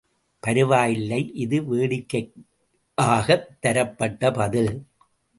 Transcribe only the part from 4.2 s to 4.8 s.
பதில்.